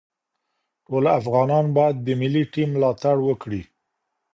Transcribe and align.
ټول 0.85 1.05
افغانان 1.19 1.65
باید 1.77 1.95
د 2.05 2.07
ملي 2.21 2.43
ټیم 2.53 2.69
ملاتړ 2.75 3.15
وکړي. 3.27 3.61